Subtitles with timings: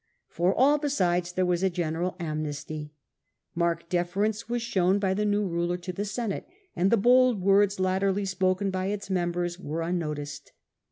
[0.29, 2.95] For all besides there was a general amnesty.
[3.53, 7.79] Marked deference was shown by the new ruler to the Senate, and the bold words
[7.79, 10.53] latterly,,.,.,_' and to con spoken by its members were unnoticed.